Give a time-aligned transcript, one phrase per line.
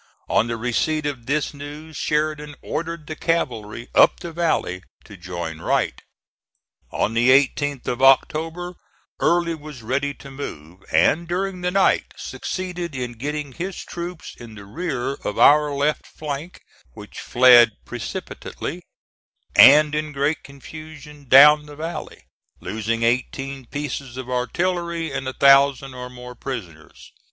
[0.27, 5.61] On the receipt of this news Sheridan ordered the cavalry up the valley to join
[5.61, 6.01] Wright.
[6.89, 8.73] On the 18th of October
[9.19, 14.55] Early was ready to move, and during the night succeeded in getting his troops in
[14.55, 16.61] the rear of our left flank,
[16.93, 18.81] which fled precipitately
[19.55, 22.23] and in great confusion down the valley,
[22.59, 27.11] losing eighteen pieces of artillery and a thousand or more prisoners.